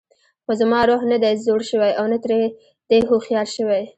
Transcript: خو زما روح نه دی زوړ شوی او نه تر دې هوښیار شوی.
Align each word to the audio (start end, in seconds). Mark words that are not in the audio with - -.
خو 0.43 0.51
زما 0.59 0.79
روح 0.89 1.01
نه 1.11 1.17
دی 1.23 1.33
زوړ 1.45 1.61
شوی 1.71 1.91
او 1.99 2.05
نه 2.11 2.17
تر 2.23 2.31
دې 2.89 2.99
هوښیار 3.09 3.47
شوی. 3.55 3.83